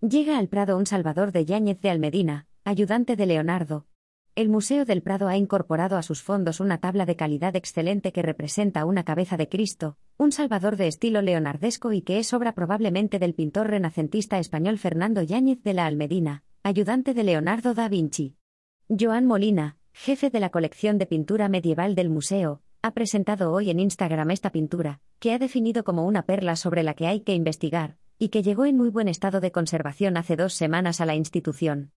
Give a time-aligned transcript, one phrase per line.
[0.00, 3.88] Llega al Prado un Salvador de Yáñez de Almedina, ayudante de Leonardo.
[4.36, 8.22] El Museo del Prado ha incorporado a sus fondos una tabla de calidad excelente que
[8.22, 13.18] representa una cabeza de Cristo, un Salvador de estilo leonardesco y que es obra probablemente
[13.18, 18.36] del pintor renacentista español Fernando Yáñez de la Almedina, ayudante de Leonardo da Vinci.
[18.88, 23.80] Joan Molina, jefe de la colección de pintura medieval del museo, ha presentado hoy en
[23.80, 27.96] Instagram esta pintura, que ha definido como una perla sobre la que hay que investigar,
[28.18, 31.92] y que llegó en muy buen estado de conservación hace dos semanas a la institución.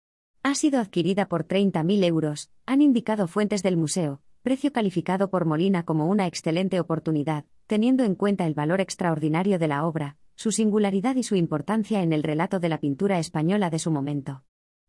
[0.42, 5.84] Ha sido adquirida por 30.000 euros, han indicado fuentes del museo, precio calificado por Molina
[5.84, 11.16] como una excelente oportunidad, teniendo en cuenta el valor extraordinario de la obra, su singularidad
[11.16, 14.44] y su importancia en el relato de la pintura española de su momento.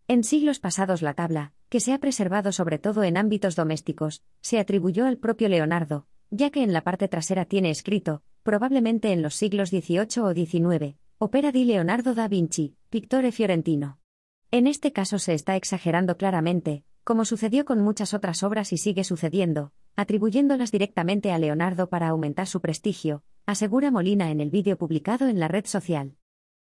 [0.08, 4.60] En siglos pasados la tabla, que se ha preservado sobre todo en ámbitos domésticos, se
[4.60, 9.36] atribuyó al propio Leonardo, ya que en la parte trasera tiene escrito, probablemente en los
[9.36, 14.00] siglos XVIII o XIX, Opera di Leonardo da Vinci, Pictore Fiorentino.
[14.52, 19.04] En este caso se está exagerando claramente, como sucedió con muchas otras obras y sigue
[19.04, 25.28] sucediendo, atribuyéndolas directamente a Leonardo para aumentar su prestigio, asegura Molina en el vídeo publicado
[25.28, 26.16] en la red social.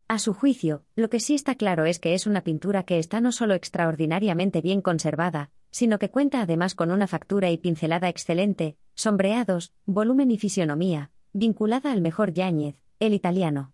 [0.08, 3.20] A su juicio, lo que sí está claro es que es una pintura que está
[3.20, 8.76] no solo extraordinariamente bien conservada, sino que cuenta además con una factura y pincelada excelente,
[8.96, 13.72] sombreados, volumen y fisionomía, vinculada al mejor Yáñez, el italiano.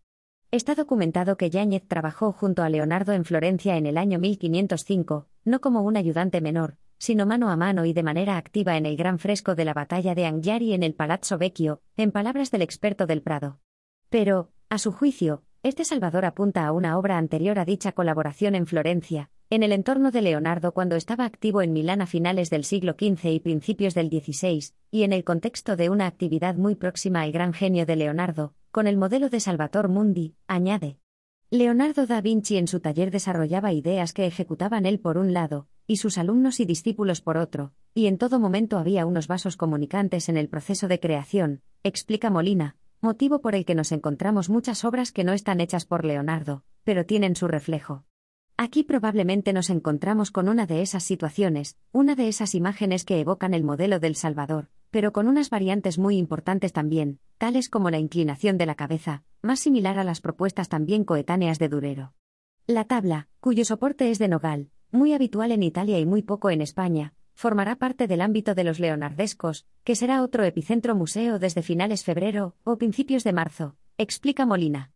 [0.54, 5.60] Está documentado que Yáñez trabajó junto a Leonardo en Florencia en el año 1505, no
[5.60, 9.18] como un ayudante menor, sino mano a mano y de manera activa en el gran
[9.18, 13.20] fresco de la batalla de Anghiari en el Palazzo Vecchio, en palabras del experto del
[13.20, 13.58] Prado.
[14.10, 18.68] Pero, a su juicio, este Salvador apunta a una obra anterior a dicha colaboración en
[18.68, 22.92] Florencia, en el entorno de Leonardo cuando estaba activo en Milán a finales del siglo
[22.92, 27.32] XV y principios del XVI, y en el contexto de una actividad muy próxima al
[27.32, 30.98] gran genio de Leonardo, con el modelo de Salvator Mundi, añade.
[31.48, 35.98] Leonardo da Vinci en su taller desarrollaba ideas que ejecutaban él por un lado, y
[35.98, 40.36] sus alumnos y discípulos por otro, y en todo momento había unos vasos comunicantes en
[40.36, 45.22] el proceso de creación, explica Molina, motivo por el que nos encontramos muchas obras que
[45.22, 48.02] no están hechas por Leonardo, pero tienen su reflejo.
[48.56, 53.54] Aquí probablemente nos encontramos con una de esas situaciones, una de esas imágenes que evocan
[53.54, 58.58] el modelo del Salvador, pero con unas variantes muy importantes también, tales como la inclinación
[58.58, 62.14] de la cabeza, más similar a las propuestas también coetáneas de Durero.
[62.66, 66.60] La tabla, cuyo soporte es de nogal, muy habitual en Italia y muy poco en
[66.60, 72.04] España, formará parte del ámbito de los leonardescos, que será otro epicentro museo desde finales
[72.04, 74.92] febrero o principios de marzo, explica Molina.